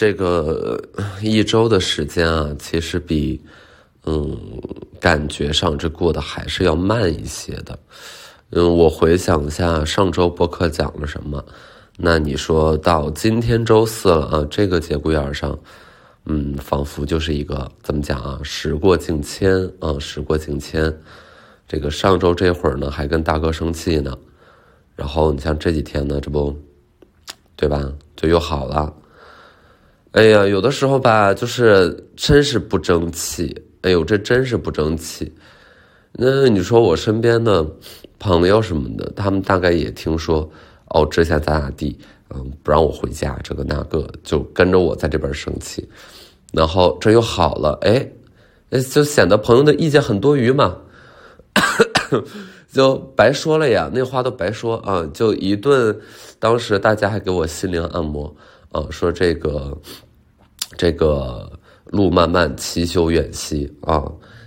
[0.00, 0.82] 这个
[1.20, 3.38] 一周的时间啊，其实比
[4.06, 4.34] 嗯
[4.98, 7.78] 感觉上这过得还是要慢一些的。
[8.48, 11.44] 嗯，我回想一下上周播客讲了什么，
[11.98, 15.58] 那你说到今天周四了啊，这个节骨眼上，
[16.24, 18.40] 嗯，仿佛就是一个怎么讲啊？
[18.42, 20.90] 时过境迁啊，时过境迁。
[21.68, 24.16] 这个上周这会儿呢，还跟大哥生气呢，
[24.96, 26.58] 然后你像这几天呢，这不，
[27.54, 27.92] 对吧？
[28.16, 28.90] 就又好了。
[30.12, 33.56] 哎呀，有的时候吧，就是真是不争气。
[33.82, 35.32] 哎呦，这真是不争气。
[36.12, 37.64] 那你说我身边的
[38.18, 40.50] 朋友什么的，他们大概也听说
[40.86, 41.96] 哦，之前咋咋地，
[42.30, 45.88] 嗯，不让我回家，这个那个，就跟着我在这边生气。
[46.52, 48.04] 然后这又好了，哎，
[48.90, 50.76] 就显得朋友的意见很多余嘛，
[52.72, 55.96] 就白说了呀，那话都白说啊，就一顿。
[56.40, 58.34] 当时大家还给我心灵按摩。
[58.72, 59.76] 啊，说这个，
[60.76, 61.50] 这个
[61.86, 64.04] 路漫漫其修远兮啊，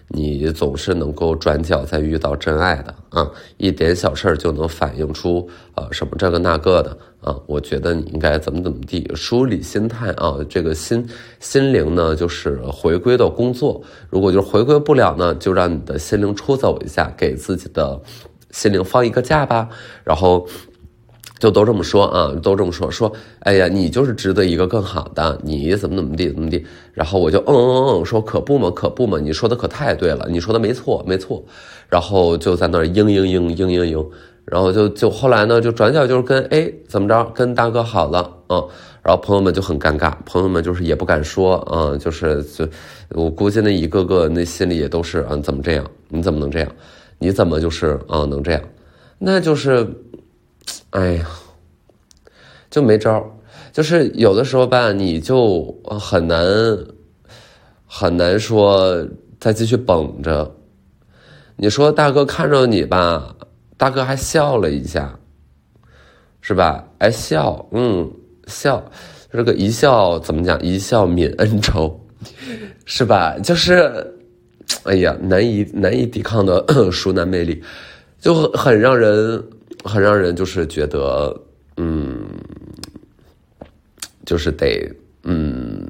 [0.08, 11.06] 你总是能够转角再遇到真爱的啊，一点小事就能反映出啊什么这个那个的啊，我觉得你应该怎么怎么地，梳理心态啊，这个心
[11.42, 18.02] 心灵呢就是回归到工作，如果就是回归不了呢，就让你的心灵出走一下，给自己的
[18.52, 19.68] 心灵放一个假吧，
[20.06, 20.48] 然后。
[21.44, 26.64] 就都这么说啊，都这么说说，哎呀，你就是值得一个更好的，你怎么怎么地怎么地，
[26.94, 31.44] 然后我就嗯嗯嗯，说可不嘛，可不嘛，你说的可太对了，你说的没错没错，
[31.90, 34.08] 然后就在那儿嘤嘤嘤嘤嘤嘤，
[34.46, 38.64] 然后就就后来呢，就转角就是跟哎怎么着，跟大哥好了啊，
[39.04, 42.66] 然后朋友们就很尴尬，朋友们就是也不敢说啊，就是就
[43.10, 45.86] 我估计那一个个那心里也都是啊，怎么这样？
[46.08, 46.72] 你怎么能这样？
[47.20, 48.62] 你怎么就是啊能这样？
[49.20, 49.86] 那就是。
[50.92, 51.28] 哎呀，
[52.70, 53.24] 就没招
[53.72, 55.66] 就是有的时候吧，你就
[56.00, 56.46] 很难
[57.88, 59.08] 很难说
[59.40, 60.56] 再继续绷着。
[61.56, 63.36] 你说大哥看着你吧，
[63.78, 65.18] 大哥还笑了一下，
[66.42, 66.88] 是吧？
[67.00, 68.12] 哎笑，嗯
[68.46, 68.84] 笑，
[69.32, 70.62] 这个一笑怎么讲？
[70.62, 72.00] 一笑泯恩仇，
[72.86, 73.36] 是吧？
[73.40, 74.16] 就是
[74.84, 77.64] 哎呀，难以难以抵抗的 熟男魅力，
[78.20, 79.44] 就很很让人。
[79.84, 81.36] 很让人就是觉得，
[81.78, 82.26] 嗯，
[84.26, 84.90] 就是得，
[85.24, 85.86] 嗯，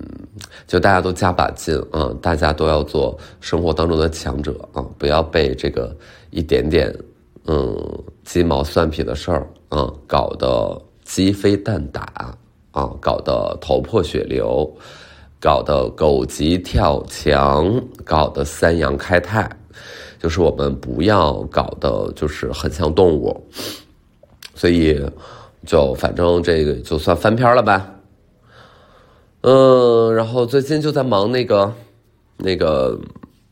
[0.67, 5.95] 就大家都加把劲啊，大家都要做生活当中的强者啊，不要被这个
[6.31, 6.93] 一点点，
[7.45, 12.35] 嗯，鸡毛蒜皮的事儿啊，搞得鸡飞蛋打
[12.71, 14.75] 啊，搞得头破血流，
[15.43, 17.69] 搞得狗急跳墙，
[18.05, 19.49] 搞得三阳开泰，
[20.17, 23.45] 就是我们不要搞得就是很像动物。
[24.55, 25.05] 所以，
[25.65, 27.93] 就反正这个就算翻篇了吧。
[29.41, 31.73] 嗯，然后最近就在忙那个
[32.37, 32.97] 那个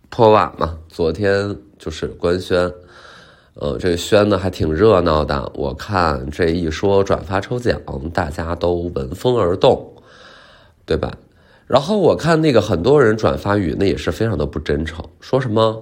[0.09, 0.77] 破瓦嘛。
[0.87, 2.71] 昨天就是官宣，
[3.55, 5.51] 呃，这个宣呢还挺热闹的。
[5.55, 7.77] 我看这一说转发抽奖，
[8.13, 9.93] 大家都闻风而动，
[10.85, 11.11] 对吧？
[11.71, 15.81] 然后我看那个很多人转发语，那也是非常的不真诚，说什么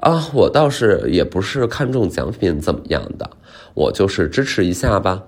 [0.00, 3.28] 啊，我倒是也不是看中奖品怎么样的。
[3.74, 5.22] 我就是支持一下吧，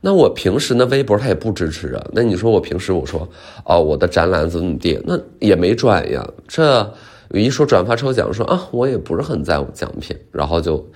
[0.00, 2.06] 那我平时呢微博他也不支持啊。
[2.12, 3.28] 那你说我平时我说
[3.64, 6.24] 哦我的展览怎么地，那也没转呀。
[6.46, 6.94] 这
[7.30, 10.88] 一说转发抽奖说啊我也不是很在乎奖品，然后就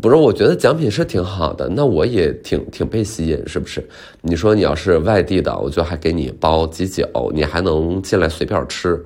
[0.00, 3.86] 不是我觉得奖品是挺好的，那我也挺挺被吸引，是不是？
[4.20, 9.02] 你说你要是外地的，我就还给你包鸡酒，你还能进来随便吃。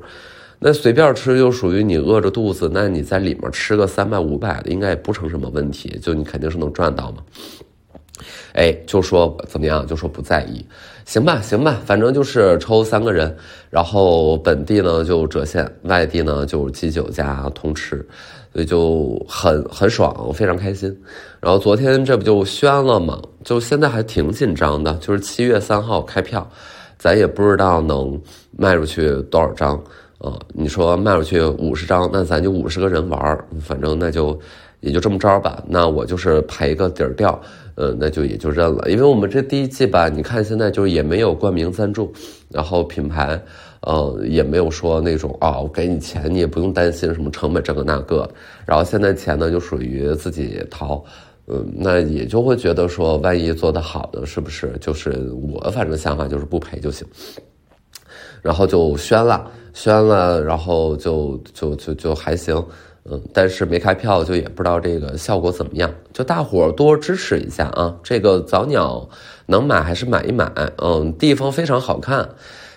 [0.59, 7.19] 那随便吃就属于你饿着肚子，那你在里面吃个三百五百的，应该也不成什么问题，就你肯定是能赚到嘛。
[8.55, 9.87] 哎，就说怎么样？
[9.87, 10.67] 就说不在意，
[11.05, 13.37] 行吧，行吧，反正就是抽三个人，
[13.71, 18.05] 然后本地呢就折现，外地呢就鸡酒加通吃，
[18.59, 20.93] 所以就很很爽，非常开心。
[21.41, 23.17] 然后昨天这不就宣了嘛？
[23.45, 26.45] 就现在还挺紧张的，就是七月三号开票，
[26.99, 28.21] 咱也不知道能
[28.57, 29.81] 卖出去多少张。
[30.19, 34.37] 啊，你说卖出去五十张，那咱就五十个人玩，反正那就
[34.81, 35.63] 也就这么着吧。
[35.69, 37.41] 那我就是排一个底儿调，
[37.77, 38.91] 呃，那就也就认了。
[38.91, 42.13] 因为我们这第一季吧，你看现在就也没有冠名赞助，
[42.51, 43.41] 然后品牌，
[43.81, 48.29] 呃，也没有说那种啊，我给你钱，你也不用担心什么成本这个那个。
[48.67, 51.05] 然后现在钱呢就属于自己掏，
[51.47, 57.07] 嗯，那也就会觉得说，万一做的好的，是不是就是我反正想法就是不赔就行。
[58.43, 59.51] 然后就宣了。
[59.75, 62.57] 宣了，然后就就就就还行，
[63.05, 65.89] 嗯，但是没开票，就也不知道这个效果怎么样。
[66.13, 67.95] 就大伙多支持一下啊！
[68.03, 69.09] 这个早鸟
[69.47, 72.29] 能买还是买一买，嗯，地方非常好看，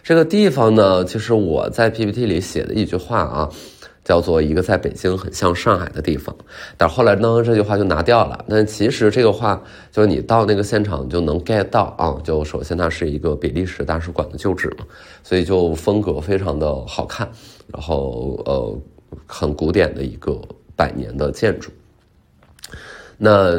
[0.03, 3.49] 这个地方呢，其实我在 PPT 里写的一句话啊。
[4.03, 6.35] 叫做一个在北京很像上海的地方，
[6.75, 8.43] 但后来呢，这句话就拿掉了。
[8.49, 9.61] 但其实这个话，
[9.91, 12.17] 就是你到那个现场就能 get 到啊。
[12.23, 14.85] 就首先它是一个比利时大使馆的旧址嘛，
[15.23, 17.29] 所以就风格非常的好看，
[17.71, 18.75] 然后呃
[19.27, 20.35] 很古典的一个
[20.75, 21.69] 百年的建筑。
[23.19, 23.51] 那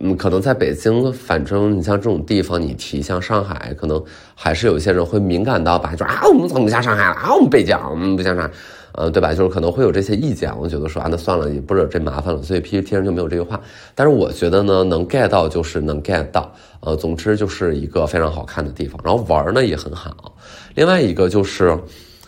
[0.00, 4.02] 嗯，可能在北京，反正你像这种地方，你提像上海，可能
[4.34, 7.34] 还是有些人会敏感到吧，就啊，我们怎么不像上海了啊？
[7.34, 8.50] 我们北京，我们不像上海。
[8.96, 9.34] 呃，对吧？
[9.34, 13.60] 就是可能会有这些意见，我觉得说啊，那算了，也不惹这麻烦了，所以 PPT 上就没有这句话。
[13.92, 16.52] 但是我觉得呢，能 get 到就是能 get 到。
[16.78, 20.36] 呃，总之就是一个非常好看的地方，然后玩呢也很好。
[20.76, 21.76] 另外一个就是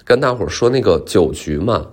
[0.04, 1.86] 跟大伙儿说那个酒局嘛，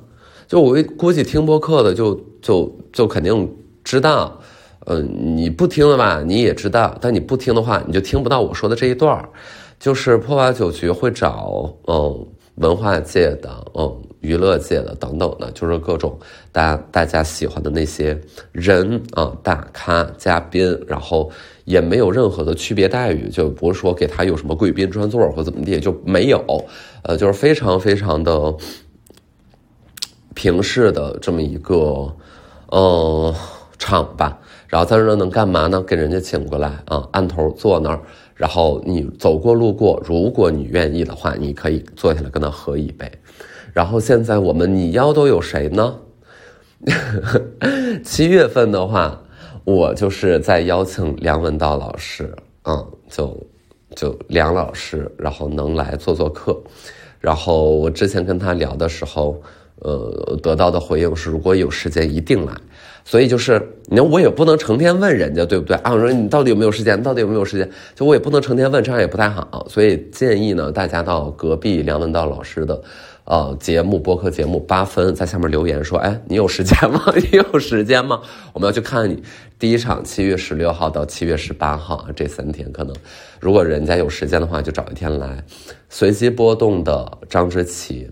[0.47, 4.41] 就我估计听播客的就就就肯定知道。
[4.85, 9.30] 嗯，你不听的吧，你也知道，但你不听的话，你就听不到我说的这一段儿。
[9.80, 14.01] 就是破瓦酒局会找嗯文化界的嗯。
[14.24, 16.18] 娱乐界的等等的，就是各种
[16.50, 18.18] 大大家喜欢的那些
[18.53, 21.30] 人啊，大咖嘉宾，然后
[21.65, 26.41] 也没有任何的区别待遇，就不是说给他有什么贵宾专座或怎么地，就没有，
[27.03, 28.56] 呃，就是非常非常的
[30.33, 32.15] 平视的这么一个
[32.71, 33.35] 嗯
[33.77, 34.39] 场吧。
[34.73, 35.79] 然后在这能干嘛呢？
[35.83, 37.99] 给人家请过来啊，按头坐那儿，
[38.35, 43.07] 然后你走过路过，如果你愿意的话，你可以坐下来跟他喝一杯。
[43.71, 45.95] 然后现在我们你邀都有谁呢？
[48.03, 49.21] 七月份的话，
[49.63, 53.45] 我就是在邀请梁文道老师，嗯，就
[53.95, 56.59] 就梁老师，然后能来做做客。
[57.19, 59.39] 然后我之前跟他聊的时候，
[59.81, 62.53] 呃，得到的回应是如果有时间一定来。
[63.05, 65.91] 所以就是，你看我也不能成天问人家，对不对啊？
[65.94, 67.01] 我说你到底有没有时间？
[67.01, 67.69] 到底有没有时间？
[67.95, 69.65] 就我也不能成天问，这样也不太好。
[69.69, 72.81] 所以建议呢，大家到隔壁梁文道老师的。
[73.25, 77.01] 呃，节目播客节目八分，在下面留言说：“哎，你有时间吗？
[77.15, 78.19] 你有时间吗？
[78.51, 79.23] 我们要去看你
[79.57, 82.94] 第一场，七月十六号到七月十八号这三天，可能
[83.39, 85.41] 如果人家有时间的话，就找一天来。
[85.88, 88.11] 随机波动的张之琪，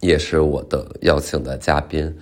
[0.00, 2.14] 也是我的邀请的嘉宾。”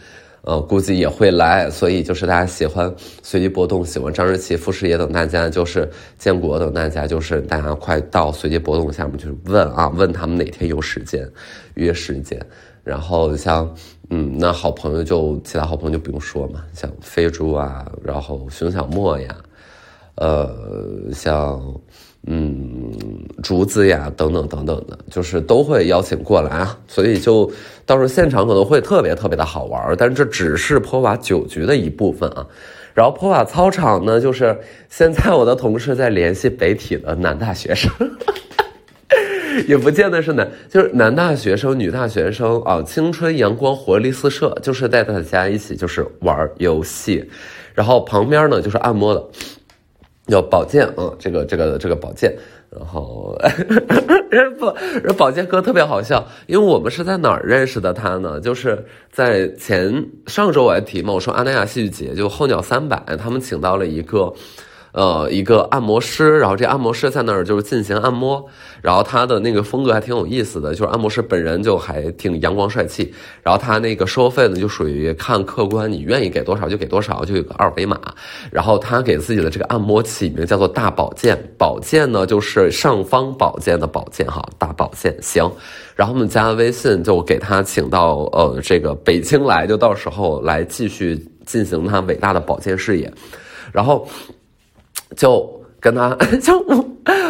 [0.49, 2.91] 呃，估计也会来，所以就是大家喜欢
[3.23, 5.87] 随机波动，喜欢张日奇、傅士也等大家，就是
[6.17, 11.31] 建国等大家，就是大家快到随机波动下面，去问啊，问他们哪天有时间，
[11.75, 12.41] 约时间。
[12.83, 13.71] 然后像
[14.09, 19.37] 嗯，那好朋友就其他好朋友就不用说嘛，像飞猪啊，然后熊小莫呀，
[20.15, 20.51] 呃，
[21.13, 21.63] 像。
[22.27, 22.93] 嗯，
[23.43, 27.51] 竹子呀，等等等等的，就是都会邀请过来啊，所以就
[27.87, 32.47] 到时候现场可能会特别特别的好玩但这只是泼瓦酒局的一部分啊。
[32.93, 34.59] 然后泼瓦操场呢，就是
[34.91, 37.91] 现在我的同事在联系北体的男大学生，
[39.69, 47.25] 也不见得是男，就是男大学生、女大学生啊，青春阳光活力四射，就是带大家一起就是玩游戏，
[47.73, 49.25] 然后旁边呢就是按摩的。
[50.29, 52.33] 叫宝剑啊，这个这个这个宝剑，
[52.71, 53.37] 然后
[54.31, 54.73] 人 不
[55.03, 58.41] 人宝剑哥特别好笑，因为我们是在哪儿认识的他呢？
[58.41, 64.33] 就是在前上周我还提嘛，我说阿那亚戏剧节就候鸟三百，他们请到了一个。
[64.93, 68.45] 呃，一个按摩师，然后这按摩师在那儿就是进行按摩，
[68.81, 73.13] 然后他的那个风格还挺有意思的，就是按摩师本人就还挺阳光帅气，
[73.43, 78.01] 然后他那个收费呢就属于看客观，你愿意给多少就给多少，就有个二维码，
[78.51, 85.49] 然后他给自己的这个按摩起名叫做大保健，保健呢就是尚方宝剑的宝剑哈，大保健行，
[85.95, 93.13] 然后我们加了微信就给他请到呃这个北京来，就到时候来继续进行他伟大的保健事业，
[93.71, 94.09] 然后。
[95.17, 96.65] 就跟他， 就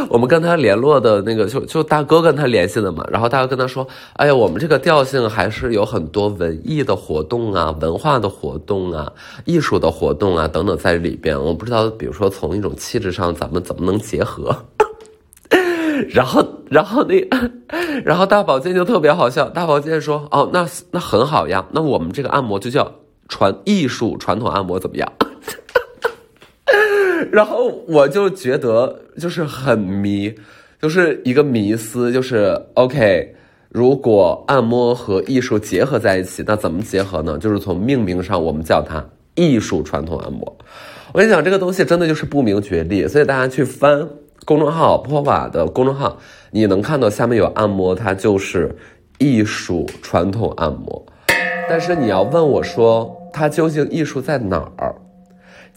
[0.08, 3.06] 我们跟他联络的那个，就就大哥跟他联系的嘛。
[3.10, 9.12] 然后大哥跟他说：“哎呀，我们这个调性还是有很多文艺的活动啊，文化的活动啊，
[9.44, 11.38] 艺术的活动啊等等在里边。
[11.38, 14.54] 我不知道，比如说从一种气质上，咱们怎么能结合？”
[16.10, 17.28] 然后，然后那，
[18.04, 19.48] 然后大保健就特别好笑。
[19.48, 22.90] 大保健说：“哦，那那很好呀，那我们这个按摩就叫
[23.28, 25.12] 传艺术传统按摩，怎么样？”
[27.30, 30.34] 然后我就觉得就是很迷，
[30.80, 33.34] 就是一个迷思，就是 OK，
[33.68, 37.38] 如果按摩和艺术结合在一起，那怎么结合呢？
[37.38, 40.56] 就是从命名上，我们叫它艺术传统按摩。
[41.12, 44.08] 我跟你讲，这个东西真的就是不明觉厉，所以大家去翻
[44.44, 46.18] 公众号破瓦的公众号，
[46.50, 48.74] 你能看到下面有按摩，它就是
[49.18, 51.04] 艺术传统按摩。
[51.68, 54.94] 但是你要问我说，它究竟艺术在哪儿？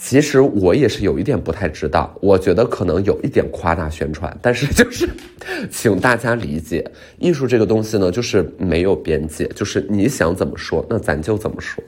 [0.03, 5.07] 其实我也是有一点不太知道，我觉得可能有一点夸大宣传，但是就是，
[5.69, 6.83] 请大家理解，
[7.19, 11.83] 艺术这个东西呢，就是没有边界，就是你想怎么说，那咱就怎么说，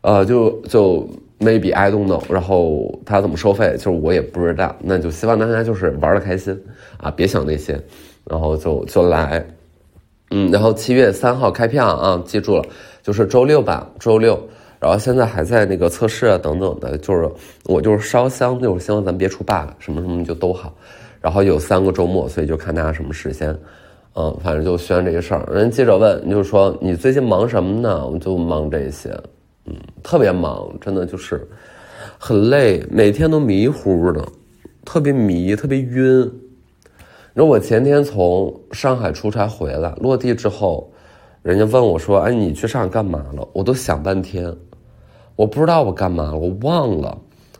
[0.00, 1.06] 呃，就就
[1.38, 6.58] maybe I don't know，然后他怎么收费，就是我也不知道，那就希望大家就是玩的开心
[6.96, 7.78] 啊，别想那些，
[8.24, 9.46] 然后就就来，
[10.30, 12.64] 嗯，然后七月三号开票啊，记住了，
[13.02, 14.42] 就是周六吧，周六。
[14.86, 17.28] 然后现在还在那个测试啊等等的，就是
[17.64, 20.72] 我就是烧香，就是希望咱别出 bug，什么什么就都好。
[21.20, 23.52] 然后有三个周末，所以就看大家什么时间，
[24.14, 25.44] 嗯，反正就宣这个事儿。
[25.52, 28.06] 人记者问，你就说你最近忙什么呢？
[28.06, 29.10] 我就忙这些，
[29.64, 29.74] 嗯，
[30.04, 31.44] 特别忙，真的就是
[32.16, 34.24] 很累，每天都迷糊的，
[34.84, 36.22] 特别迷，特别晕。
[37.34, 40.88] 你说我前天从上海出差回来，落地之后，
[41.42, 44.54] 人家问我说：“哎，你去上海干嘛了？”我都想半天。
[45.36, 47.16] 我不知道我干嘛了，我忘了。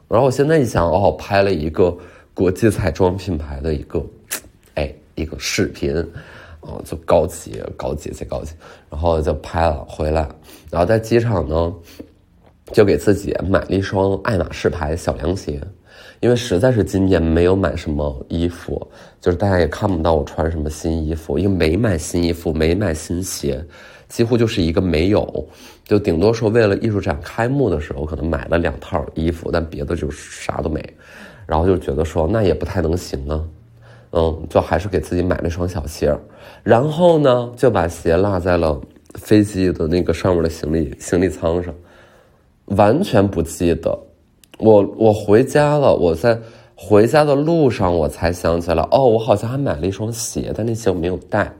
[0.09, 1.95] 然后我现在一想，哦，拍了一个
[2.33, 4.03] 国际彩妆品牌的一个，
[4.75, 5.95] 哎，一个视频，
[6.61, 8.55] 哦，就高级，高级再高级。
[8.89, 10.27] 然后就拍了回来，
[10.71, 11.75] 然后在机场呢，
[12.73, 15.61] 就给自己买了一双爱马仕牌小凉鞋，
[16.21, 18.89] 因为实在是今年没有买什么衣服，
[19.21, 23.63] 就是大家也看不到我穿什么新衣服，因为没买新衣服，没买新鞋。
[24.09, 25.49] 几乎就是一个没有，
[25.85, 30.81] 就顶多说为了艺术展开幕的时候可能买了两套衣服，但别的就啥都没，
[31.47, 33.43] 然后就觉得说那也不太能行啊，
[34.13, 36.17] 嗯，就还是给自己买了双小鞋，
[36.63, 38.81] 然后呢就把鞋落在了
[39.15, 41.75] 飞机的那个上面的行李行李舱上，
[42.67, 43.99] 完全不记得，
[44.59, 46.39] 我我回家了，我在
[46.77, 51.53] 回家的路上我才想起来，哦，我好像还买了一双鞋，但那鞋我没有带。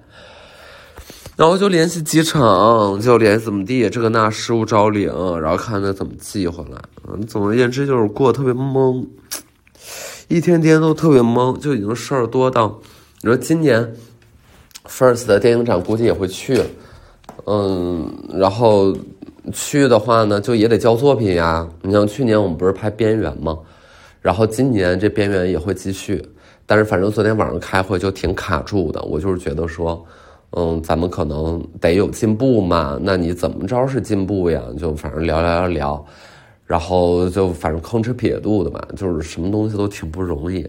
[1.37, 6.81] 然后就联系机场，就联系怎么地，这个那失物招领，然后看他怎么寄回来。
[7.07, 9.05] 嗯，总而言之就是过得特别懵，
[10.29, 12.81] 一天天都特别懵，就已经事儿多到，
[13.21, 13.95] 你说今年
[14.89, 16.59] ，First 的电影展估计也会去，
[17.45, 18.97] 嗯，然后
[19.53, 21.69] 去的话呢，就也得交作品呀。
[21.83, 23.59] 你像去年我们不是拍《边缘》吗？
[24.23, 26.27] 然后今年这《边缘》也会继续，
[26.65, 30.03] 但是反正昨天晚上开会就挺卡住的，我就是觉得说。
[30.59, 32.99] 嗯，咱们可能得有进步嘛？
[33.03, 34.63] 那你怎么着是进步呀？
[34.79, 36.07] 就反正聊聊聊聊，
[36.65, 40.67] 然后就反正吭哧撇肚的嘛，就是什么东西都挺不容易。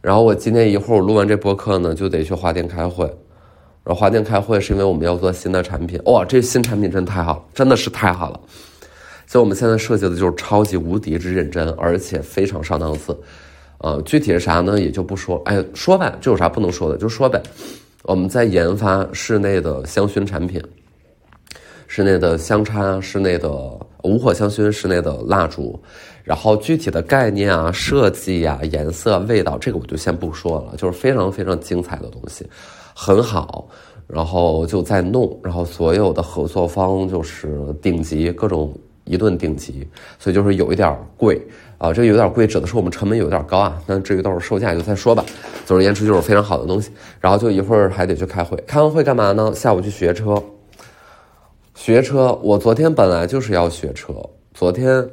[0.00, 3.04] 然后我今天一会儿我录完这播客呢，就得去华电开会。
[3.84, 6.00] 然后华电开会是因为我们要做新的产品。
[6.06, 8.40] 哇，这新产品真太好了，真的是太好了。
[9.26, 13.14] 就我们现在设计的就是超级无敌之认真，而且非常上档次。
[13.78, 14.80] 呃，具体是啥呢？
[14.80, 15.40] 也就不说。
[15.44, 16.96] 哎，说呗，这有啥不能说的？
[16.96, 17.38] 就说呗。
[18.04, 20.60] 我们在研发室内的香薰产品，
[21.86, 23.50] 室内的香插，室内的
[24.02, 25.78] 无火香薰，室内的蜡烛，
[26.24, 32.46] 然后具体的概念啊、设计呀、颜色、味道，这个我就先不说了，就是非常非常精彩的东西，
[32.94, 33.68] 很好，
[34.06, 38.72] 然后就在弄，然后所有的合作方就是顶级，各种
[39.04, 39.86] 一顿顶级，
[40.18, 41.38] 所以就是有一点贵。
[41.80, 43.80] 啊，这个有点贵，指的是我们成本有点高啊。
[43.86, 45.24] 那至于到时候售价就再说吧。
[45.64, 46.90] 总而言之，就是非常好的东西。
[47.18, 49.50] 然后就一会儿还得去开会，开完会干嘛呢？
[49.54, 50.42] 下午去学车。
[51.74, 54.12] 学车，我昨天本来就是要学车，
[54.52, 55.08] 昨天，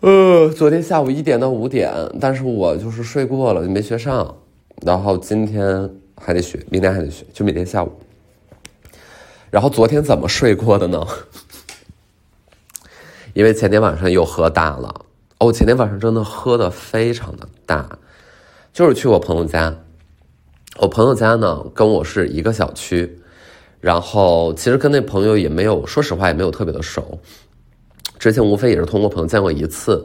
[0.00, 4.36] 呃，昨天下午一点到五点，但是我就是睡过了，就没学上。
[4.82, 7.90] 然后今天还得学，明天还得学，就每天下午。
[9.48, 11.02] 然后昨天怎么睡过的呢？
[13.32, 15.05] 因为前天晚上又喝大了。
[15.38, 17.86] 哦，前天晚上真的喝的非常的大，
[18.72, 19.74] 就是去我朋友家。
[20.78, 23.18] 我朋友家呢跟我是一个小区，
[23.78, 27.18] 然后其实跟那朋友也没有，说实话也没有特别的熟。
[28.18, 30.02] 之前无非也是通过朋友见过一次，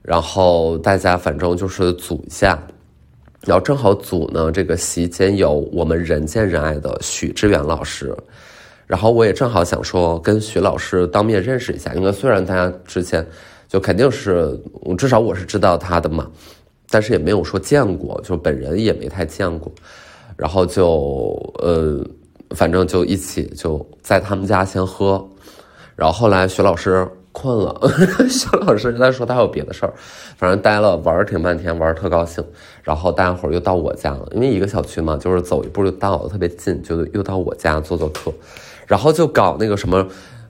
[0.00, 2.56] 然后大家反正就是组一下，
[3.44, 8.16] 然后正好组呢这个席间有我们人见人爱的许志远老师，
[8.86, 13.26] 然后我也正好想说跟许老师当面认识一下，因为虽然大家之前。
[13.72, 14.60] 就肯定是，
[14.98, 16.30] 至少我是知道他的嘛，
[16.90, 19.72] 但是也没有说见过，就本人也没太见过，
[20.36, 22.04] 然后就呃，
[22.50, 25.26] 反正就一起就在他们家先喝，
[25.96, 27.80] 然后后来徐老师困了，
[28.28, 29.94] 徐老师在说他有别的事儿，
[30.36, 32.44] 反正待了玩儿挺半天，玩儿特高兴，
[32.82, 38.30] 然后大家伙儿又到我家了，因为一个小区嘛，就是走一步就到了，特别近，就又到我家做做客，
[38.86, 40.06] 然后就搞那个什么。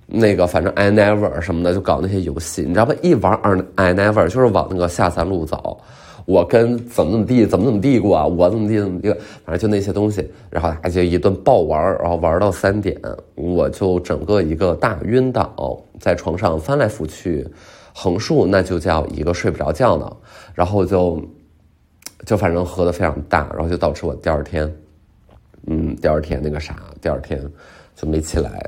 [0.06, 2.94] 那个反正 I never 什么的就搞那些游戏，你知道吧？
[3.02, 3.32] 一玩
[3.76, 5.80] I never 就是往那个下三路走。
[6.24, 9.08] 我跟怎么怎么地，怎么怎么地过，我怎么地怎么地，
[9.44, 10.30] 反正就那些东西。
[10.50, 12.96] 然后他就一顿暴玩，然后玩到三点，
[13.34, 17.44] 我就整个一个大晕倒，在床上翻来覆去，
[17.92, 20.16] 横竖那就叫一个睡不着觉呢，
[20.54, 21.20] 然后就
[22.24, 24.72] 就反正喝的非常大，然后就导致我第二天，
[25.66, 27.42] 嗯，第二天那个啥，第二天
[27.96, 28.64] 就没起来，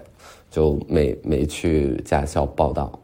[0.55, 2.97] 就没没去驾校报道。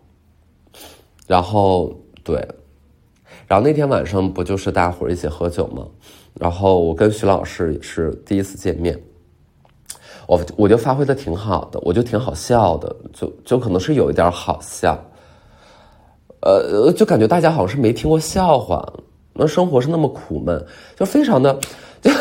[1.27, 1.93] 然后
[2.23, 2.37] 对，
[3.49, 5.85] 然后那天晚上不就是大家伙一起喝酒吗？
[6.35, 8.97] 然后我跟徐老师也是第一次见面，
[10.29, 14.97] 我我就发挥的挺好的，我就挺好笑的，就就可能是有一点好笑，
[16.43, 18.81] 呃，就感觉大家好像是没听过笑话，
[19.33, 20.65] 那生活是那么苦闷，
[20.95, 21.59] 就非常的，
[22.01, 22.13] 就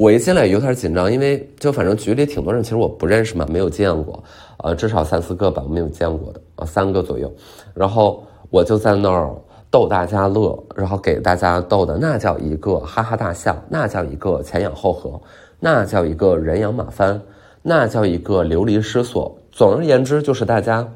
[0.00, 4.24] 我一进来有点紧张，因为就反正局里挺多人，其实我不认识嘛，没有见过，
[4.56, 7.30] 呃，至少三四个吧，我没有见过的啊，三个左右，
[7.74, 8.24] 然后。
[8.52, 9.32] 我就在那儿
[9.70, 15.20] 逗大家乐，然后给大家逗的那叫一个哈哈大笑，那叫一个前仰后合，
[15.60, 17.22] 那叫一个人仰马翻，
[17.62, 19.38] 那叫一个流离失所。
[19.52, 20.92] 总而言之，就是大家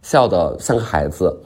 [0.00, 1.42] 笑得像个孩子。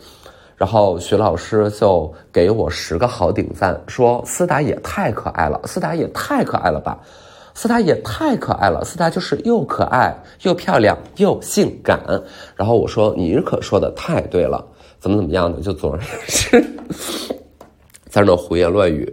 [0.65, 6.99] 然后徐老师就给我十个好顶赞，说思达也太可爱了，思达也太可爱了吧，
[7.53, 12.01] 思达也太可爱了，思达就是又可爱又漂亮又性感。
[12.57, 14.67] 然后我说你可说的太对了。
[14.99, 15.61] 怎么怎么样的？
[15.61, 16.65] 就总是，
[18.09, 19.07] 在那胡言乱语。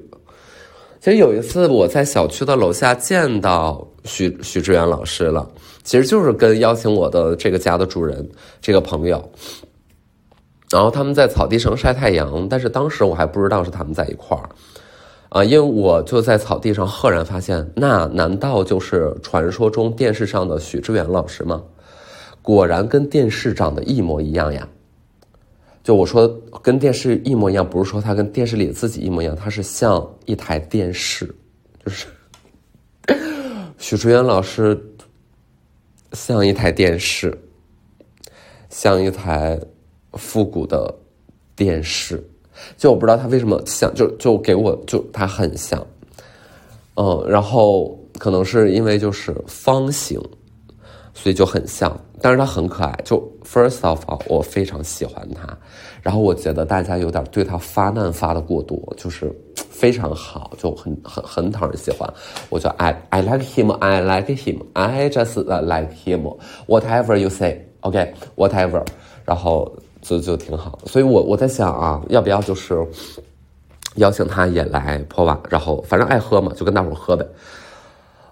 [1.02, 5.46] 其实有一次我在小区的楼下见到徐徐志远老师了，
[5.84, 8.26] 其实就是跟邀请我的这个家的主人
[8.62, 9.22] 这个朋友，
[10.72, 14.48] 然后他们在草地上晒太阳，但是当时我还不知道是他们在一块儿
[15.30, 21.62] 啊，因为我就在草地上赫然发现，那难道就是传说中电视上的许志远老师吗？
[22.42, 24.68] 果然跟电视长得一模一样呀！
[25.84, 26.28] 就我说
[26.62, 31.26] 跟电视一模一样，不是说他跟电视里自己一模一样，他是像一台电视，
[31.86, 32.08] 就是
[33.78, 34.80] 许志远老师
[36.14, 37.38] 像一台电视，
[38.70, 39.60] 像一台
[40.14, 40.94] 复古的
[41.56, 42.24] 电视。
[42.78, 45.86] 就我不知道他为什么像，就就给我就他很像，
[46.96, 50.22] 嗯，然后可能是因为就是方形。
[51.14, 53.00] 所以就很像，但是他很可爱。
[53.04, 55.46] 就 first of all，我非常喜欢他。
[56.02, 62.12] 然后我觉得大家有点对他发难发的过多，就是非常好，就很很很讨人喜欢。
[62.50, 66.34] 我就 I I like him, I like him, I just like him.
[66.66, 68.82] Whatever you say, OK, whatever。
[69.26, 69.70] 然后
[70.02, 70.80] 就就挺好。
[70.86, 72.86] 所以我我在想啊，要不要就是
[73.96, 77.26] 邀请他也来破瓦，然后反正爱喝嘛，就跟大伙喝呗。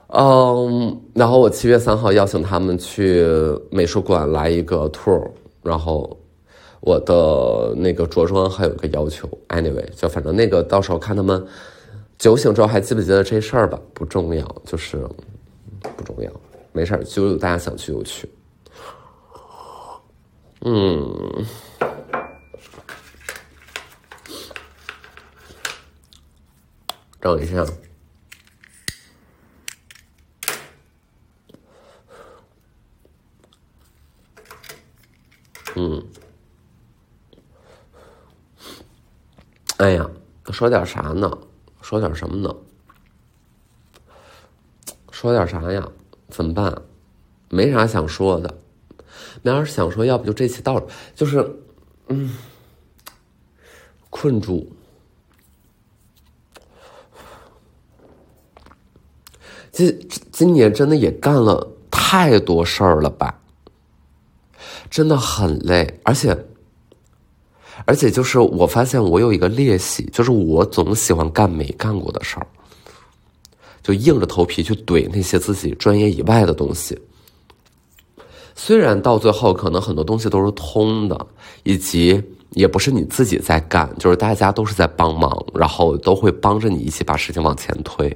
[0.08, 3.24] 嗯，然后我七月三号邀请他们去
[3.70, 5.24] 美术馆来一个 tour，
[5.62, 6.18] 然后
[6.80, 11.46] 我的那个着装还有一个要求，anyway，就反正那个到时候看他们
[12.18, 14.98] 酒醒之后还记不记得这事儿吧，不重要，就是
[15.96, 16.32] 不重要，
[16.72, 18.28] 没事儿，就大家想去就去。
[20.62, 21.46] 嗯，
[27.20, 27.66] 等一下。
[35.76, 36.06] 嗯，
[39.78, 40.10] 哎呀，
[40.52, 41.32] 说点啥呢？
[41.82, 42.54] 说点什么呢？
[45.12, 45.90] 说点啥呀？
[46.28, 46.82] 怎么办？
[47.50, 48.60] 没啥想说的。
[49.42, 50.88] 没啥想说，要不就这期到了。
[51.16, 51.46] 就是，
[52.08, 52.36] 嗯，
[54.10, 54.72] 困住。
[59.72, 63.40] 今今年真的也干了太多事儿了吧？
[64.90, 66.36] 真的很累，而且，
[67.86, 72.48] 而且就是我发现我有一个劣习，就是我总喜欢干没干过的事儿，
[73.84, 77.00] 就硬着头皮去怼那些自己专业以外的东西。
[78.62, 81.18] 虽然到最后可能很多东西都是通的，
[81.64, 88.14] 以及也不是你自己在干，就是大家都是在帮忙，然后都会帮着你一起把事情往前推，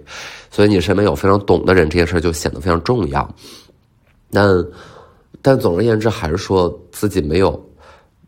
[0.51, 3.35] 所以你身边有非常懂的人，这件事就显得非常重要。
[4.31, 4.65] 但。
[5.45, 7.51] 但总而言之，还是说自己没有，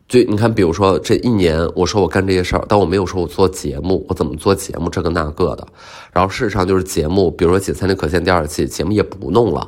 [0.06, 5.66] 就你看，比如说这一年，我说我干这些事儿，但我没有说我做节目，我怎么做节目，这个那个的。
[6.12, 9.66] 然后事实上就是节目，比如说《锦三零可见》第二季节目也不弄了，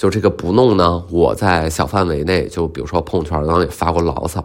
[0.00, 4.42] 就这个不弄呢，我在小范围内，就比如说朋友圈当中也发过牢骚，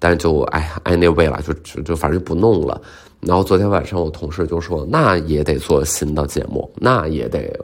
[0.00, 2.82] 但是就哎呀哎那位了，就就就反正就不弄了。
[3.20, 7.56] 然后昨天晚上我同事就说，那也得做新的节目，那也得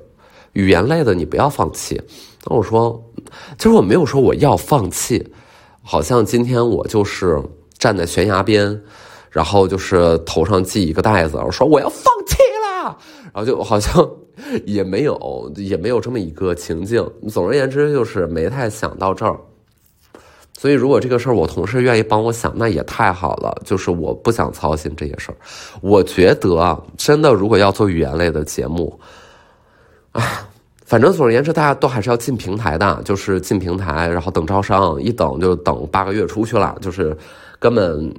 [0.52, 2.00] 语言类的，你不要放弃。
[2.44, 3.02] 那我说，
[3.58, 5.26] 其实我没有说我要放弃，
[5.82, 7.42] 好像今天我就是
[7.76, 8.80] 站在悬崖边，
[9.30, 12.36] 然后就是头上系一个袋子，我说我要放弃
[12.84, 12.96] 了，
[13.32, 14.08] 然后就好像
[14.64, 17.06] 也没有也没有这么一个情境。
[17.28, 19.38] 总而言之，就是没太想到这儿，
[20.58, 23.60] 所以如果这个事儿我同事愿意帮我想，那也太好了。
[23.64, 25.36] 就是我不想操心这些事儿。
[25.80, 28.98] 我觉得，真的，如果要做语言类的节目，
[30.12, 30.48] 啊。
[30.84, 37.16] 反正总而言之，大家都还是要进平台的，就是进平台，然后等招商，一等就等八个月出去了，就是
[37.62, 38.12] 根本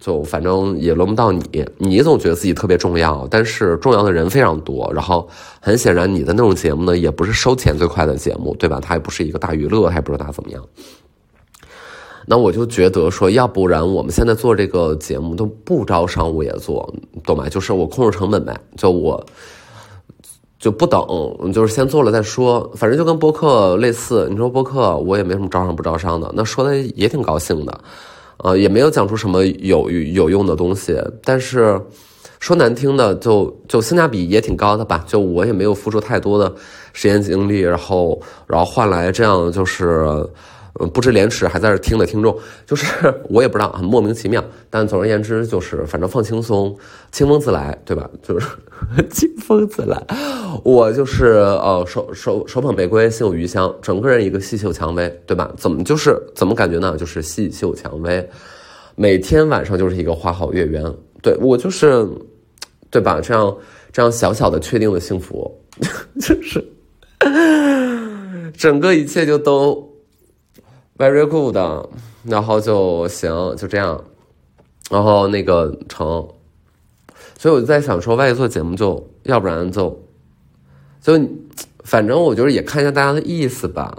[0.00, 1.64] 就反正也轮不到你。
[1.78, 4.90] 你总觉得自己特别重要，但是重要的人非常多。
[4.92, 5.28] 然后
[5.60, 8.80] 很显然，你的那种节目呢，也不是收钱最快的节目，对吧？
[8.82, 10.60] 它也不是一个大娱乐，还不知道怎么样。
[12.26, 16.92] 那我就觉得说，要不然我们现在做这个节目都不招商，我也做，
[17.24, 17.48] 懂吗？
[17.48, 19.24] 就是我控制成本呗，就我。
[20.60, 21.00] 就不等，
[21.52, 24.26] 就是先做了再说，反正就跟播客类似。
[24.28, 27.80] 你说播客，我也没什么招商不招商的，那说的也挺高兴的，
[28.38, 30.96] 呃，也没有讲出什么有有用的东西。
[31.22, 31.80] 但是
[32.40, 35.04] 说难听的，就就性价比也挺高的吧？
[35.06, 36.52] 就我也没有付出太多的
[36.92, 40.28] 时间精力，然后然后换来这样就是。
[40.86, 42.36] 不知廉耻还在这听的听众，
[42.66, 42.86] 就是
[43.28, 44.44] 我也不知道，很莫名其妙。
[44.70, 46.76] 但总而言之，就是反正放轻松，
[47.10, 48.08] 清风自来，对吧？
[48.22, 48.46] 就是
[49.10, 50.00] 清风自来。
[50.62, 55.52] 我就是呃，手手手捧玫瑰，心有余香，整个人一个细嗅蔷薇，对吧？
[55.56, 56.96] 怎么就是怎么感觉呢？
[56.96, 58.28] 就是细嗅蔷薇，
[58.94, 60.84] 每天晚上就是一个花好月圆。
[61.20, 62.06] 对我就是，
[62.90, 63.20] 对吧？
[63.20, 63.56] 这样
[63.92, 65.50] 这样小小的确定的幸福，
[66.20, 66.64] 就是
[68.56, 69.87] 整个一切就都。
[70.98, 71.56] Very good，
[72.24, 74.02] 然后就行，就这样，
[74.90, 76.28] 然后那个成，
[77.38, 79.96] 所以我就在想说，万一做节目，就要不然就，
[81.00, 81.18] 就
[81.84, 83.96] 反正我就是也看一下大家的意思吧，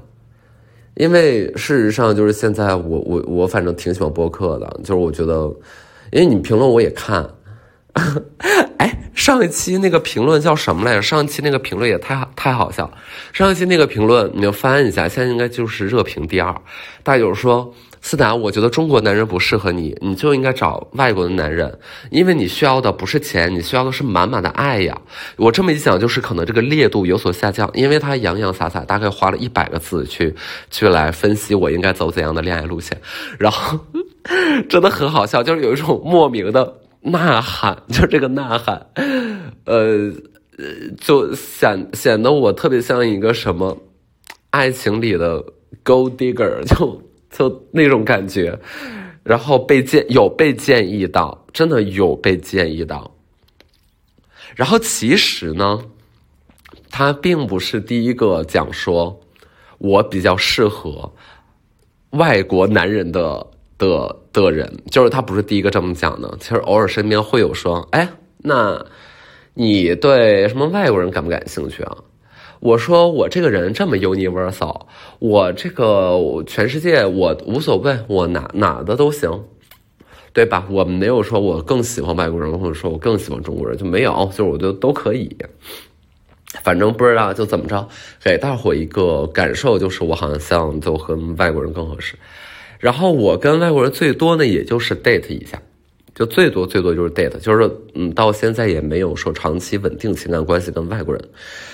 [0.95, 5.49] 因为事实上就是现在我我我反正挺喜欢播客的，就是我觉得，
[6.11, 7.27] 因为你评论我也看。
[8.77, 11.01] 哎，上一期那个评论叫什么来着？
[11.01, 12.89] 上一期那个评论也太太好笑。
[13.33, 16.55] 上一期那个评论你就翻一下，现在应该就是热评第二。
[17.03, 21.79] 大友说，思达，我觉得中国男人不适合你，你就应该找外国的男人，
[22.11, 24.95] 因为你需要的不是钱，你需要的是满满的爱呀。
[25.35, 30.33] 我这么一想，就是可能这个烈度有所下降，因为他洋洋洒洒，大概花了一百个字去
[30.69, 33.01] 去来分析我应该走怎样的恋爱路线，
[33.39, 33.79] 然后
[34.69, 36.75] 真的很好笑，就是有一种莫名的。
[37.01, 38.85] 呐喊， 就这个呐喊，
[39.65, 40.11] 呃，
[40.99, 43.77] 就显显得我特别像一个什么
[44.49, 45.41] 爱情里的
[45.83, 48.57] gold digger， 就就那种感觉。
[49.23, 53.09] 然后被建有被建议到，真的有被建议到。
[54.55, 55.79] 然后其实呢，
[56.89, 59.19] 他并不是第一个讲说
[59.77, 61.13] 我比较适合
[62.11, 63.45] 外国男人的。
[63.79, 66.37] 的的人，就是他不是第一个这么讲的。
[66.39, 68.85] 其实偶尔身边会有说，哎，那
[69.55, 71.97] 你对什么外国人感不感兴趣啊？
[72.59, 74.81] 我说我这个人这么 universal，
[75.19, 79.45] 我这个全世界我无所谓，我哪哪的都行，
[80.33, 80.67] 对吧？
[80.69, 85.33] 我没有说我更喜欢外国人，或者说我更喜欢中国人，就没有，就是我觉得都可以。
[86.61, 87.87] 反正不知道就怎么着，
[88.21, 92.15] 给大伙一个感受，就是我好像像就和外国人更合适。
[92.79, 95.61] 然后我跟外国人最多呢，也就是 date 一下，
[96.15, 101.21] 就最多最多就是 date，就是嗯，到现在也没有说长期稳定情感关系跟外国人，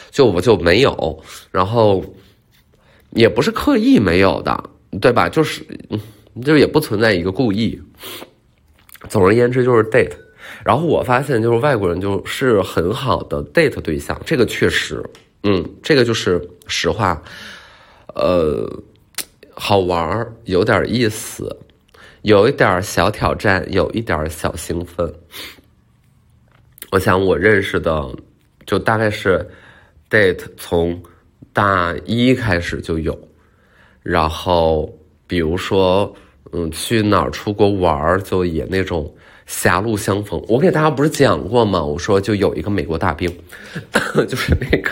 [0.09, 2.03] 就我就没有，然后
[3.11, 4.63] 也不是刻意没有的，
[4.99, 5.29] 对吧？
[5.29, 5.63] 就是
[6.43, 7.79] 就也不存在一个故意。
[9.07, 10.13] 总而言之就是 date，
[10.65, 15.03] 然后我发现就是外国人就是很好的 date 对象，这个确实，
[15.43, 17.21] 嗯，这个就是实话，
[18.15, 18.67] 呃。
[19.67, 21.49] 好玩儿，有点意思，
[22.21, 25.12] 有一点小挑战，有一点小兴奋。
[26.91, 28.08] 我想我认识的，
[28.67, 29.43] 就大概是
[30.08, 31.01] date 从
[31.51, 33.17] 大一开始就有，
[34.04, 34.88] 然后
[35.25, 36.15] 比如说，
[36.51, 39.12] 嗯，去哪儿出国玩儿，就也那种
[39.47, 40.39] 狭路相逢。
[40.47, 41.84] 我给大家不是讲过吗？
[41.84, 43.36] 我说就有一个美国大兵，
[44.30, 44.91] 就是那个。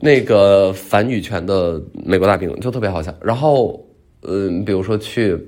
[0.00, 3.84] 那个反女权的美国大兵就特别好笑，然后，
[4.22, 5.38] 嗯，比如说去，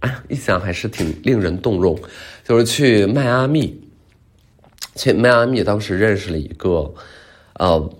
[0.00, 1.98] 哎，一想还是挺令人动容，
[2.44, 3.82] 就是去迈阿密，
[4.94, 6.94] 去迈阿密当时认识了一个，
[7.54, 7.90] 呃，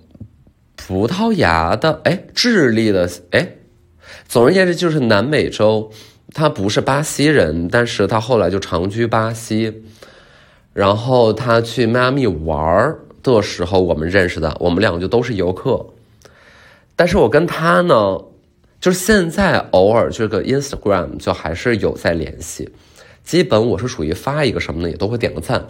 [0.76, 3.48] 葡萄牙的，哎，智利的，哎，
[4.28, 5.90] 总而言之就是南美洲，
[6.32, 9.85] 他不是巴西人，但是他后来就长居巴西，
[10.72, 12.98] 然后他去迈阿密玩儿。
[13.22, 15.85] 的时候我们认识的，我们两个就都是游客，
[16.96, 18.18] 但是我跟他呢，
[18.80, 22.68] 就是现在偶尔这个 Instagram 就还是有在联系，
[23.22, 25.64] 基本我是属于发一个什么呢，也都会点个赞。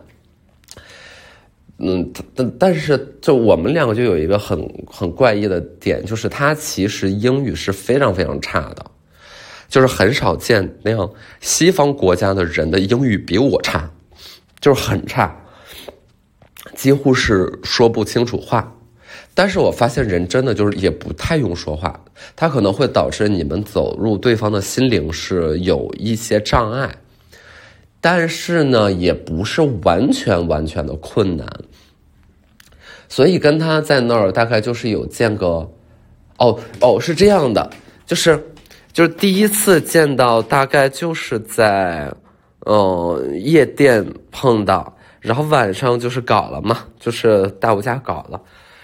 [1.78, 8.86] 嗯，但但是就我们两个就有一个很很怪异的点，就是他其实英语是非常非常差的。
[9.68, 11.10] 就是很少见那样
[11.40, 13.90] 西方国家的人的英语比我差，
[14.60, 15.34] 就是很差，
[16.74, 18.72] 几乎是说不清楚话。
[19.34, 21.98] 但是我发现人真的就是也不太用说话，
[22.36, 26.94] 他可能会导致你们走入对方的心灵是有一些障碍，
[27.98, 31.48] 但是呢，也不是完全完全的困难。
[33.08, 35.46] 所以跟他在那儿大概就是有见个，
[36.38, 37.70] 哦哦是这样的，
[38.06, 38.38] 就是
[38.92, 42.12] 就是第一次见到大概就是在，
[42.66, 48.38] 嗯夜店碰到，然后晚上就是搞了嘛，就是大我家搞了。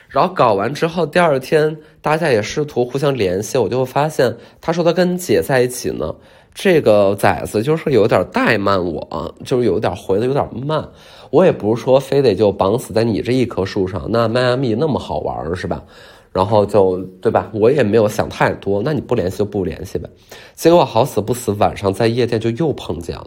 [0.09, 6.15] 然后搞完之后，第二天大家也试图互相联系，我就会发现，他说他跟姐在一起呢。
[6.55, 10.89] 这个崽子就是有点怠慢我，就是有点回的有点慢。
[11.31, 15.85] 我也不是说非得就绑死在你这一棵树上，那迈阿密那么好玩是吧？
[16.33, 17.49] 然后就对吧？
[17.53, 20.09] 我也没有想太多，那你不联系就不联系呗。
[20.55, 23.27] 结果好死不死，晚上在夜店就又碰见了，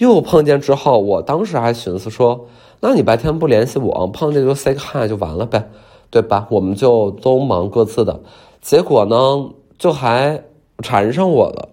[0.00, 2.46] 又碰见之后，我当时还寻思说，
[2.80, 5.70] 那你白天不联系我，碰见就 say hi 就完了呗。
[6.12, 6.48] 对吧？
[6.50, 8.18] 我们就都忙各自的，
[8.60, 10.42] 结果呢，就还
[10.82, 11.68] 缠上我了，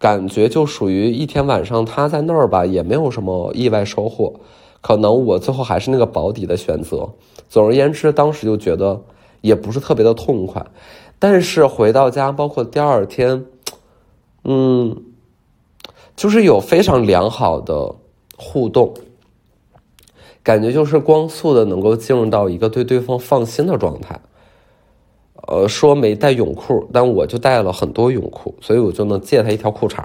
[0.00, 4.32] 感觉就属于一天晚上他在那儿吧，也没有什么意外收获，
[4.80, 7.08] 可能我最后还是那个保底的选择。
[7.48, 9.00] 总而言之，当时就觉得
[9.42, 10.66] 也不是特别的痛快，
[11.20, 13.44] 但是回到家，包括第二天，
[14.42, 15.04] 嗯，
[16.22, 17.92] 就是有非常良好的
[18.36, 18.94] 互动。
[20.44, 24.20] 感觉就是光速的能够进入到一个对对方放心的状态，
[25.48, 30.04] 呃，说没带泳裤，但我就带了很多泳裤，所以我就能借他一条裤衩，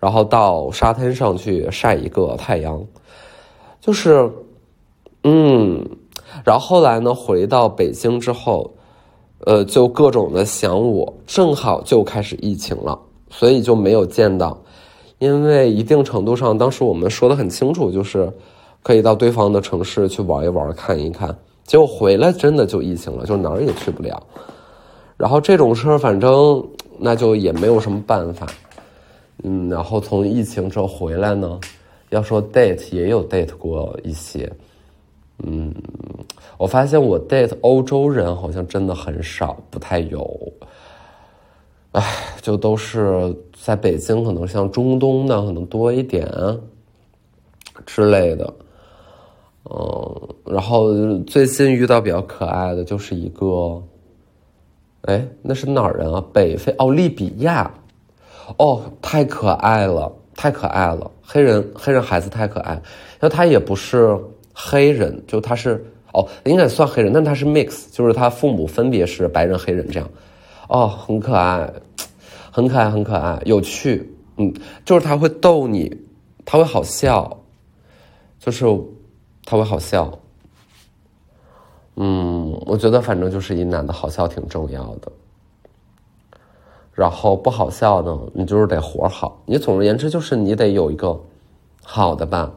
[0.00, 2.84] 然后到沙滩上去晒一个太阳，
[3.80, 4.28] 就是，
[5.22, 5.88] 嗯，
[6.44, 8.74] 然后后来呢，回到北京之后，
[9.44, 12.98] 呃，就各种的想我，正好就开始疫情了，
[13.30, 14.58] 所以就没有见到，
[15.18, 18.32] 因为一定程度上，当时我们说的很清楚，就是。
[18.84, 21.34] 可以到对方的城市去玩一玩，看一看。
[21.64, 24.22] 结果回来真的就疫情了，就哪儿也去不了。
[25.16, 26.62] 然后这种事儿，反正
[26.98, 28.46] 那就也没有什么办法。
[29.42, 31.58] 嗯，然后从疫情之后回来呢，
[32.10, 34.52] 要说 date 也有 date 过一些。
[35.42, 35.74] 嗯，
[36.58, 40.52] 我发现我 date 欧洲人好像真的很少，不太有。
[41.92, 42.02] 唉，
[42.44, 46.28] 就都是在北京，可能像中东的可能多一点
[47.86, 48.54] 之类的。
[49.70, 53.82] 嗯，然后最近遇到比较可爱的就是一个，
[55.06, 56.22] 哎，那是哪儿人啊？
[56.34, 57.72] 北非哦，利比亚，
[58.58, 62.78] 哦，太可爱了，太可爱了，黑人黑人孩子太可爱，
[63.18, 64.14] 那他也不是
[64.52, 70.06] 黑人，就他是哦，应该算黑人，但他是 mix，就是他父母分别是白人黑人这样，
[70.68, 71.72] 哦，很可爱，
[72.54, 75.92] 很可爱，很可爱，有趣，嗯，就是他会逗你，
[76.44, 77.36] 他会好笑，
[78.38, 78.64] 就是。
[79.46, 80.10] 他会好笑，
[81.96, 85.12] 嗯，我觉得反正就是一男的好笑挺重要的。
[86.94, 89.42] 然后不好笑呢，你就是得活好。
[89.44, 91.20] 你总而言之就是你得有一个
[91.82, 92.50] 好的吧。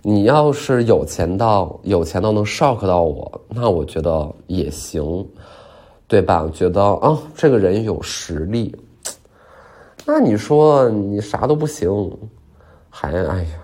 [0.00, 5.26] 你要是有钱到有钱到能 shock 到我，那我觉得也行，
[6.08, 6.48] 对吧？
[6.54, 8.74] 觉得啊，这个人有实力。
[10.04, 11.90] 那你说你啥都不行，
[12.88, 13.58] 还哎呀。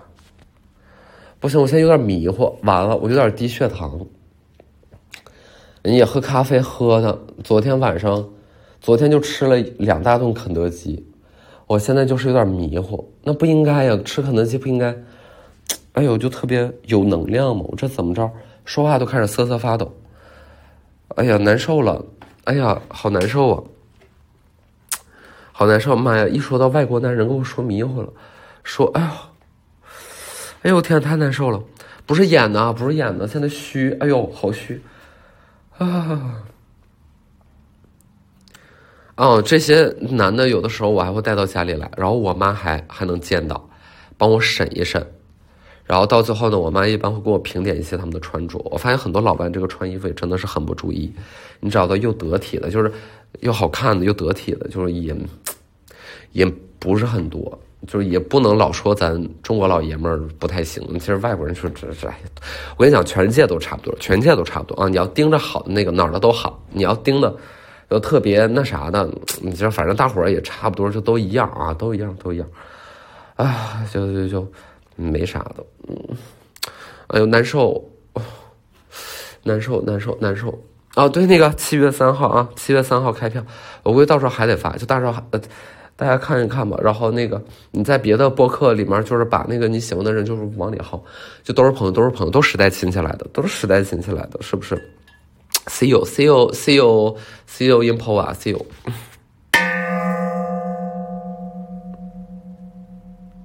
[1.39, 2.57] 不行，我现在有点迷糊。
[2.63, 3.99] 完了，我有点低血糖。
[5.81, 8.25] 人也喝咖啡喝的，昨天晚上，
[8.81, 11.05] 昨天就吃了两大顿肯德基。
[11.67, 14.95] 我现在就是有点迷糊，那不应该呀，吃肯德基不应该。
[15.93, 17.63] 哎呦，就特别有能量嘛！
[17.67, 18.29] 我这怎么着，
[18.65, 19.93] 说话都开始瑟瑟发抖。
[21.15, 22.03] 哎呀，难受了！
[22.45, 23.63] 哎呀，好难受啊！
[25.53, 25.95] 好难受！
[25.95, 28.11] 妈呀，一说到外国男人，给我说迷糊了。
[28.63, 29.07] 说，哎呦。
[30.63, 31.63] 哎呦天，太难受了！
[32.05, 33.91] 不是演的，不是演的，现在虚。
[33.99, 34.81] 哎呦，好虚
[35.77, 36.43] 啊！
[39.15, 43.69] 哦，这些男的有的时候我还会带到家里来，然后我妈还还能见到，
[44.17, 45.05] 帮我审一审。
[45.85, 48.57] 然后到最后呢，我妈一般会给我评点一些他们的穿着。
[48.71, 51.11] 我发现很多老外这个穿衣服也真的是很不注意。
[51.59, 52.91] 你找到又得体的，就是
[53.41, 55.15] 又好看的又得体的，就是也
[56.31, 56.45] 也
[56.79, 57.59] 不是很多。
[57.85, 62.07] 就是也不能老说咱中国老爷们儿不太行，其实外国人说这这，
[62.77, 64.87] 我跟你讲，全世界都差不多，全世界都差不多啊！
[64.87, 67.35] 你要盯着好的那个哪儿的都好，你要盯的
[67.89, 72.47] 就特别那啥的，你就反正大伙儿也差不多，就都一样啊，都一样，都一样，
[73.35, 74.51] 啊，就就就
[74.95, 75.95] 没啥的，嗯，
[77.07, 77.83] 哎呦难受，
[79.43, 80.63] 难受难受难受
[80.95, 83.43] 哦，对，那个七月三号啊，七月三号开票，
[83.83, 85.41] 我估计到时候还得发，就到时候呃。
[85.95, 86.75] 大家看一看吧。
[86.81, 90.99] 然后那个你在别的播客里面，就是把那个你喜欢的人就是往里薅，
[91.43, 94.75] 就都是朋友，都是朋友，都是时代亲戚来的，都是时代亲戚来的，是不是
[95.67, 97.15] ？See you, see you, see you,
[97.47, 98.65] see you in Pova, see you.